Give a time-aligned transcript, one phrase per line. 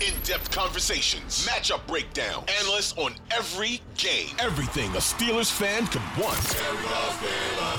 [0.00, 6.38] In-depth conversations, matchup breakdown, analysts on every game, everything a Steelers fan could want.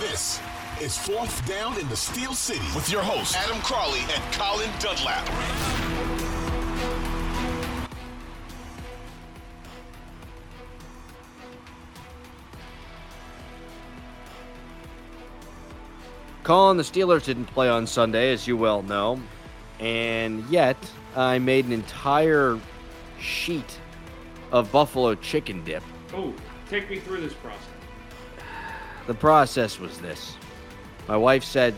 [0.02, 0.42] This
[0.82, 5.26] is Fourth Down in the Steel City with your hosts Adam Crowley and Colin Dunlap.
[16.44, 19.22] Colin, the Steelers didn't play on Sunday, as you well know,
[19.80, 20.78] and yet
[21.16, 22.60] I made an entire
[23.20, 23.80] sheet
[24.52, 25.84] of buffalo chicken dip.
[26.14, 26.34] Oh,
[26.70, 27.64] take me through this process.
[29.08, 30.36] The process was this
[31.08, 31.74] my wife said,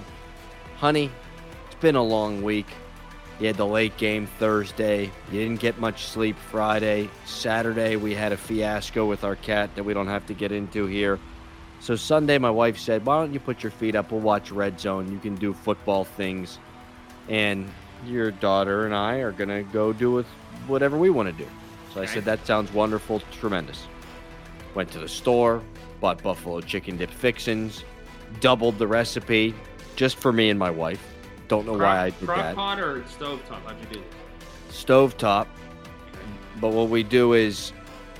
[0.77, 1.11] Honey,
[1.67, 2.67] it's been a long week.
[3.39, 5.11] You had the late game Thursday.
[5.31, 7.09] You didn't get much sleep Friday.
[7.25, 10.87] Saturday, we had a fiasco with our cat that we don't have to get into
[10.87, 11.19] here.
[11.79, 14.11] So Sunday, my wife said, Why don't you put your feet up?
[14.11, 15.11] We'll watch Red Zone.
[15.11, 16.59] You can do football things.
[17.29, 17.69] And
[18.05, 20.27] your daughter and I are going to go do with
[20.67, 21.49] whatever we want to do.
[21.93, 23.87] So I said, That sounds wonderful, tremendous.
[24.75, 25.61] Went to the store,
[25.99, 27.83] bought buffalo chicken dip fixins,
[28.39, 29.53] doubled the recipe
[29.95, 31.01] just for me and my wife.
[31.47, 32.55] Don't know why I did crock that.
[32.55, 33.65] pot or stove top?
[33.65, 34.83] How'd you do this?
[34.83, 35.47] Stovetop.
[36.61, 37.73] But what we do is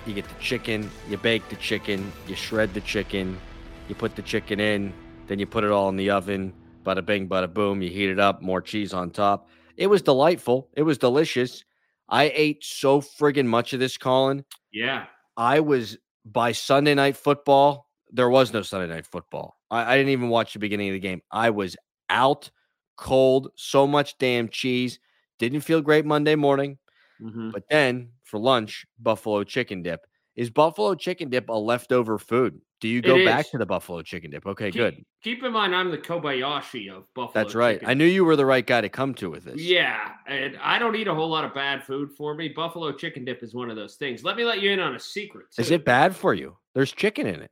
[0.06, 3.40] you get the chicken, you bake the chicken, you shred the chicken,
[3.88, 4.94] you put the chicken in,
[5.28, 6.54] then you put it all in the oven.
[6.86, 7.82] Bada bing, bada boom.
[7.82, 9.48] You heat it up, more cheese on top.
[9.80, 10.70] It was delightful.
[10.76, 11.64] It was delicious.
[12.10, 14.44] I ate so friggin' much of this, Colin.
[14.74, 15.06] Yeah.
[15.38, 17.88] I was by Sunday night football.
[18.12, 19.58] There was no Sunday night football.
[19.72, 21.22] I, I didn't even watch the beginning of the game.
[21.32, 21.78] I was
[22.10, 22.52] out
[22.98, 25.00] cold, so much damn cheese.
[25.38, 26.78] Didn't feel great Monday morning.
[27.22, 27.54] Mhm.
[27.54, 30.02] But then for lunch, buffalo chicken dip.
[30.36, 32.60] Is buffalo chicken dip a leftover food?
[32.82, 34.46] Do you go back to the buffalo chicken dip?
[34.46, 35.06] Okay, Keep, good.
[35.22, 37.32] Keep in mind, I'm the Kobayashi of Buffalo.
[37.34, 37.76] That's right.
[37.76, 37.90] chicken.
[37.90, 39.60] I knew you were the right guy to come to with this.
[39.60, 42.50] Yeah, and I don't eat a whole lot of bad food for me.
[42.50, 44.24] Buffalo chicken dip is one of those things.
[44.24, 45.48] Let me let you in on a secret.
[45.58, 46.56] Is it bad for you?
[46.74, 47.52] There's chicken in it.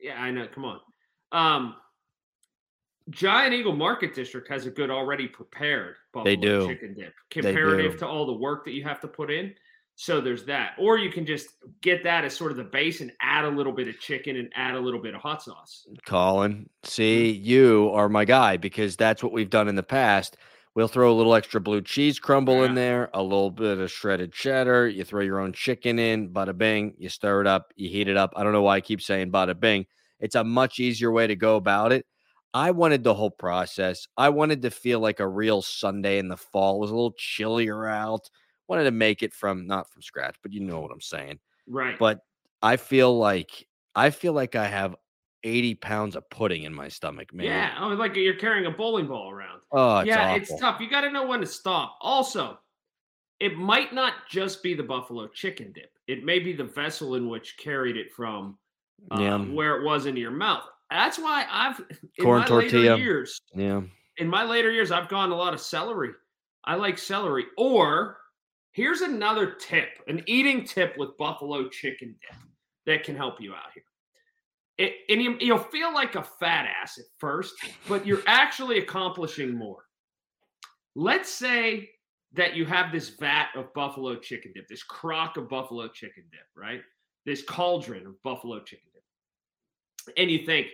[0.00, 0.46] Yeah, I know.
[0.46, 0.80] Come on.
[1.32, 1.74] Um,
[3.10, 6.66] Giant Eagle Market District has a good already prepared buffalo They do.
[6.68, 9.54] chicken dip They comparative to all the work that you have to put in.
[9.98, 10.72] So there's that.
[10.78, 11.48] Or you can just
[11.80, 14.52] get that as sort of the base and add a little bit of chicken and
[14.54, 15.86] add a little bit of hot sauce.
[16.04, 17.44] Colin, see, mm-hmm.
[17.44, 20.36] you are my guy because that's what we've done in the past.
[20.74, 24.34] We'll throw a little extra blue cheese crumble in there, a little bit of shredded
[24.34, 24.86] cheddar.
[24.86, 26.92] You throw your own chicken in, bada bing.
[26.98, 28.34] You stir it up, you heat it up.
[28.36, 29.86] I don't know why I keep saying bada bing.
[30.20, 32.04] It's a much easier way to go about it.
[32.52, 34.06] I wanted the whole process.
[34.18, 36.76] I wanted to feel like a real Sunday in the fall.
[36.76, 38.28] It was a little chillier out.
[38.68, 41.38] Wanted to make it from not from scratch, but you know what I'm saying.
[41.68, 41.98] Right.
[41.98, 42.20] But
[42.62, 44.96] I feel like I feel like I have
[45.44, 47.46] 80 pounds of pudding in my stomach, man.
[47.46, 47.76] yeah.
[47.80, 49.60] Oh, like you're carrying a bowling ball around.
[49.70, 50.42] Oh, it's yeah, awful.
[50.42, 50.80] it's tough.
[50.80, 51.96] You got to know when to stop.
[52.00, 52.58] Also,
[53.38, 55.90] it might not just be the buffalo chicken dip.
[56.08, 58.58] It may be the vessel in which carried it from
[59.12, 59.38] uh, Yeah.
[59.38, 60.64] where it was into your mouth.
[60.90, 61.78] That's why I've
[62.18, 62.90] in Corn my tortilla.
[62.92, 63.40] later years.
[63.54, 63.82] Yeah.
[64.18, 66.10] In my later years, I've gone a lot of celery.
[66.64, 67.44] I like celery.
[67.56, 68.16] Or
[68.76, 72.38] here's another tip: an eating tip with buffalo chicken dip
[72.84, 73.82] that can help you out here.
[74.78, 77.54] It, and you, you'll feel like a fat ass at first,
[77.88, 79.86] but you're actually accomplishing more.
[80.94, 81.88] Let's say
[82.34, 86.46] that you have this vat of buffalo chicken dip, this crock of buffalo chicken dip,
[86.54, 86.82] right?
[87.24, 90.14] This cauldron of buffalo chicken dip.
[90.18, 90.68] And you think,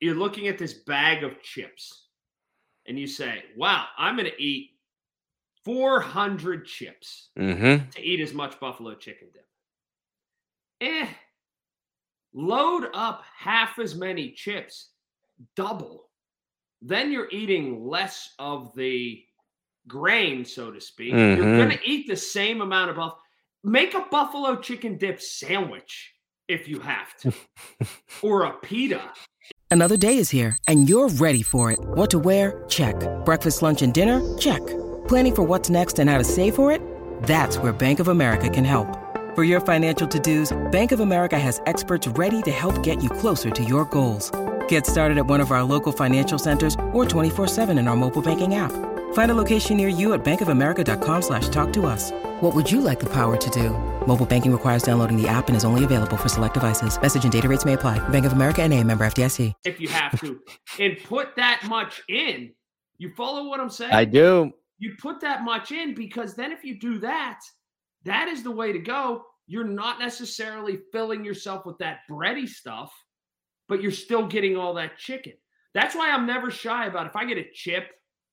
[0.00, 2.06] you're looking at this bag of chips,
[2.86, 4.70] and you say, wow, I'm going to eat
[5.64, 7.90] 400 chips Mm-hmm.
[7.90, 9.46] to eat as much buffalo chicken dip.
[10.80, 11.06] Eh,
[12.32, 14.90] load up half as many chips,
[15.56, 16.06] double.
[16.82, 19.22] Then you're eating less of the
[19.86, 21.12] grain, so to speak.
[21.12, 21.56] You're Mhm.
[21.58, 23.18] going to eat the same amount of buff.
[23.62, 26.14] Make a buffalo chicken dip sandwich
[26.48, 27.32] if you have to,
[28.22, 29.12] or a pita.
[29.70, 31.78] Another day is here, and you're ready for it.
[31.80, 32.64] What to wear?
[32.68, 32.96] Check.
[33.24, 34.20] Breakfast, lunch, and dinner?
[34.38, 34.62] Check.
[35.10, 36.80] Planning for what's next and how to save for it?
[37.24, 38.86] That's where Bank of America can help.
[39.34, 43.50] For your financial to-dos, Bank of America has experts ready to help get you closer
[43.50, 44.30] to your goals.
[44.68, 48.54] Get started at one of our local financial centers or 24-7 in our mobile banking
[48.54, 48.70] app.
[49.12, 52.12] Find a location near you at bankofamerica.com slash talk to us.
[52.40, 53.70] What would you like the power to do?
[54.06, 57.00] Mobile banking requires downloading the app and is only available for select devices.
[57.02, 57.98] Message and data rates may apply.
[58.10, 59.54] Bank of America and a member FDIC.
[59.64, 60.38] If you have to,
[60.78, 62.52] and put that much in.
[62.98, 63.92] You follow what I'm saying?
[63.92, 64.52] I do.
[64.80, 67.38] You put that much in because then if you do that,
[68.04, 69.22] that is the way to go.
[69.46, 72.92] You're not necessarily filling yourself with that bready stuff,
[73.68, 75.34] but you're still getting all that chicken.
[75.74, 77.88] That's why I'm never shy about if I get a chip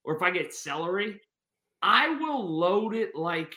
[0.05, 1.19] or if I get celery,
[1.81, 3.51] I will load it like.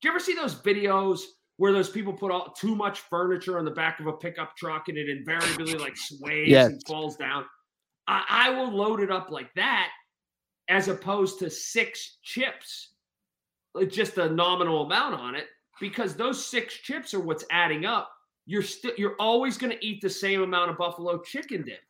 [0.00, 1.20] Do you ever see those videos
[1.58, 4.88] where those people put all too much furniture on the back of a pickup truck
[4.88, 6.66] and it invariably like sways Yes.
[6.68, 7.44] and falls down?
[8.08, 9.88] I, I will load it up like that
[10.68, 12.90] as opposed to six chips,
[13.88, 15.46] just a nominal amount on it,
[15.80, 18.10] because those six chips are what's adding up.
[18.46, 21.80] You're still you're always going to eat the same amount of buffalo chicken dip.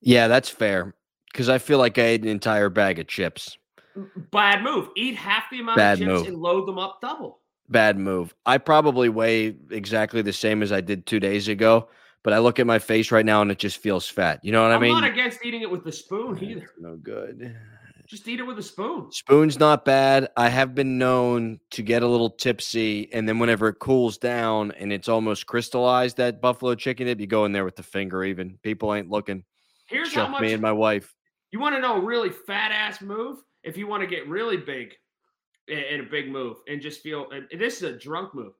[0.00, 0.94] Yeah, that's fair.
[1.30, 3.58] Because I feel like I ate an entire bag of chips.
[4.30, 4.88] Bad move.
[4.96, 6.26] Eat half the amount Bad of chips move.
[6.28, 7.40] and load them up double.
[7.68, 8.34] Bad move.
[8.46, 11.88] I probably weigh exactly the same as I did two days ago,
[12.22, 14.42] but I look at my face right now and it just feels fat.
[14.42, 14.94] You know what I mean?
[14.94, 16.70] I'm not against eating it with the spoon either.
[16.80, 17.54] No good.
[18.08, 19.12] Just eat it with a spoon.
[19.12, 20.30] Spoon's not bad.
[20.34, 24.72] I have been known to get a little tipsy, and then whenever it cools down
[24.72, 28.24] and it's almost crystallized, that buffalo chicken dip, you go in there with the finger.
[28.24, 29.44] Even people ain't looking.
[29.88, 31.14] Here's how Chuck much me and my wife.
[31.50, 33.42] You want to know a really fat ass move?
[33.62, 34.94] If you want to get really big
[35.66, 38.54] in a big move and just feel, and this is a drunk move.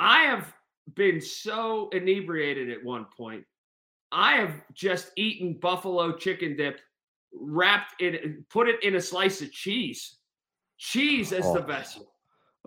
[0.00, 0.52] I have
[0.94, 3.44] been so inebriated at one point.
[4.10, 6.80] I have just eaten buffalo chicken dip,
[7.40, 10.16] wrapped it, put it in a slice of cheese,
[10.76, 11.66] cheese as the Oh.
[11.66, 12.12] vessel.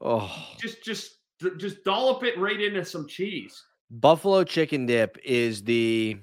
[0.02, 1.18] Oh, Just, just,
[1.58, 3.64] just dollop it right into some cheese.
[3.90, 6.18] buffalo chicken dip is the.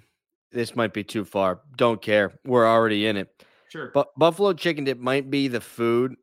[0.51, 1.61] This might be too far.
[1.77, 2.33] Don't care.
[2.47, 3.45] We're already in it.
[3.69, 3.91] Sure.
[3.93, 6.15] But buffalo chicken dip might be the food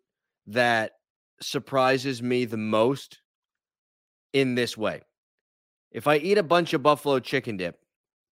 [0.47, 0.93] that
[1.41, 3.19] surprises me the most
[4.33, 5.01] in this way.
[5.91, 7.79] If I eat a bunch of buffalo chicken dip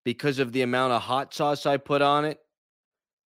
[0.03, 2.39] because of the amount of hot sauce I put on it,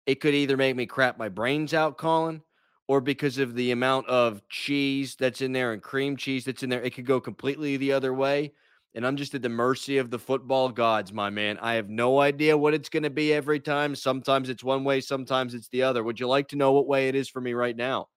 [0.06, 2.42] it could either make me crap my brains out, Colin,
[2.88, 6.70] or because of the amount of cheese that's in there and cream cheese that's in
[6.70, 8.52] there, it could go completely the other way.
[8.94, 11.58] And I'm just at the mercy of the football gods, my man.
[11.60, 13.94] I have no idea what it's going to be every time.
[13.94, 16.02] Sometimes it's one way, sometimes it's the other.
[16.02, 18.08] Would you like to know what way it is for me right now?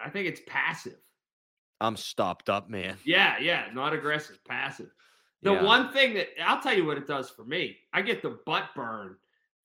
[0.00, 0.96] I think it's passive.
[1.80, 2.96] I'm stopped up, man.
[3.04, 4.90] Yeah, yeah, not aggressive, passive.
[5.42, 5.62] The Yeah.
[5.62, 8.70] one thing that I'll tell you what it does for me, I get the butt
[8.74, 9.16] burn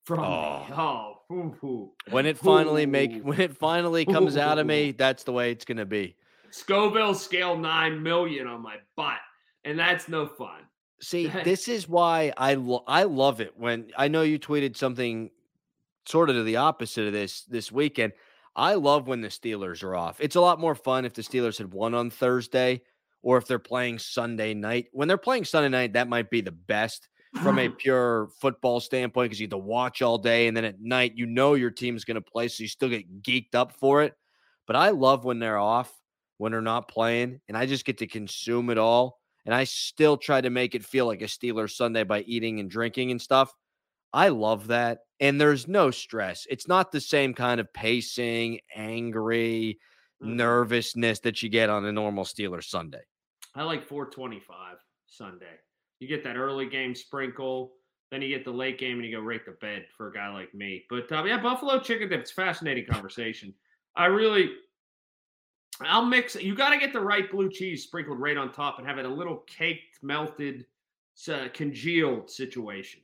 [0.05, 0.67] from Oh.
[0.71, 1.20] oh.
[2.09, 5.65] When it finally make when it finally comes out of me, that's the way it's
[5.65, 6.15] going to be.
[6.51, 9.19] Scoville scale nine million on my butt,
[9.63, 10.61] and that's no fun.
[11.01, 15.31] See, this is why I lo- I love it when I know you tweeted something
[16.05, 18.13] sort of to the opposite of this this weekend.
[18.55, 20.19] I love when the Steelers are off.
[20.19, 22.81] It's a lot more fun if the Steelers had won on Thursday
[23.21, 24.87] or if they're playing Sunday night.
[24.91, 29.25] When they're playing Sunday night, that might be the best from a pure football standpoint
[29.29, 32.03] because you have to watch all day and then at night you know your team's
[32.05, 34.13] going to play, so you still get geeked up for it.
[34.67, 35.91] But I love when they're off,
[36.37, 39.19] when they're not playing, and I just get to consume it all.
[39.45, 42.69] And I still try to make it feel like a Steelers Sunday by eating and
[42.69, 43.51] drinking and stuff.
[44.13, 44.99] I love that.
[45.19, 46.45] And there's no stress.
[46.49, 49.79] It's not the same kind of pacing, angry,
[50.21, 50.35] Mm.
[50.35, 53.01] nervousness that you get on a normal Steelers Sunday.
[53.55, 55.57] I like 425 Sunday.
[56.01, 57.73] You get that early game sprinkle,
[58.09, 60.29] then you get the late game, and you go right to bed for a guy
[60.33, 60.83] like me.
[60.89, 62.21] But uh, yeah, Buffalo chicken dip.
[62.21, 63.53] It's fascinating conversation.
[63.95, 64.49] I really,
[65.79, 66.35] I'll mix.
[66.35, 69.05] You got to get the right blue cheese sprinkled right on top and have it
[69.05, 70.65] a little caked, melted,
[71.31, 73.01] uh, congealed situation.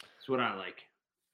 [0.00, 0.84] That's what I like.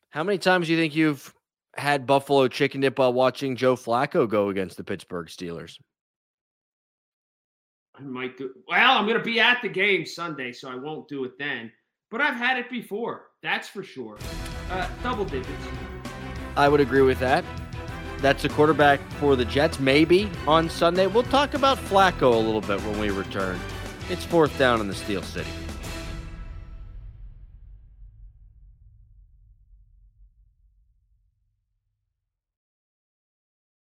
[0.08, 1.32] How many times do you think you've
[1.76, 5.78] had buffalo chicken dip while watching Joe Flacco go against the Pittsburgh Steelers?
[7.98, 8.50] I might do.
[8.68, 11.70] Well, I'm going to be at the game Sunday, so I won't do it then.
[12.10, 13.26] But I've had it before.
[13.42, 14.18] That's for sure.
[14.70, 15.50] Uh, double digits.
[16.56, 17.44] I would agree with that.
[18.18, 21.06] That's the quarterback for the Jets, maybe on Sunday.
[21.06, 23.58] We'll talk about Flacco a little bit when we return.
[24.10, 25.48] It's fourth down in the Steel City.